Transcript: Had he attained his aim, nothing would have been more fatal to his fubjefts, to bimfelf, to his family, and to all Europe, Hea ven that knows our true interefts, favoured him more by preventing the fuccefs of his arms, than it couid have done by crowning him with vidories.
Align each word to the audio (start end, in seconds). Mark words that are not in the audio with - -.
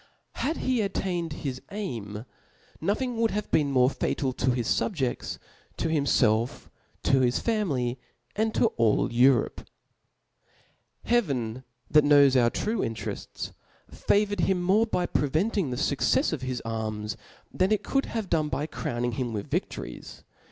Had 0.37 0.57
he 0.65 0.81
attained 0.81 1.31
his 1.45 1.61
aim, 1.71 2.25
nothing 2.81 3.17
would 3.17 3.29
have 3.29 3.51
been 3.51 3.69
more 3.69 3.87
fatal 3.91 4.33
to 4.33 4.49
his 4.49 4.67
fubjefts, 4.67 5.37
to 5.77 5.89
bimfelf, 5.89 6.69
to 7.03 7.19
his 7.19 7.37
family, 7.37 7.99
and 8.35 8.51
to 8.55 8.69
all 8.77 9.13
Europe, 9.13 9.61
Hea 11.03 11.19
ven 11.19 11.63
that 11.91 12.03
knows 12.03 12.35
our 12.35 12.49
true 12.49 12.79
interefts, 12.79 13.51
favoured 13.91 14.39
him 14.39 14.63
more 14.63 14.87
by 14.87 15.05
preventing 15.05 15.69
the 15.69 15.77
fuccefs 15.77 16.33
of 16.33 16.41
his 16.41 16.61
arms, 16.61 17.15
than 17.53 17.71
it 17.71 17.83
couid 17.83 18.05
have 18.07 18.27
done 18.27 18.49
by 18.49 18.65
crowning 18.65 19.11
him 19.11 19.33
with 19.33 19.51
vidories. 19.51 20.23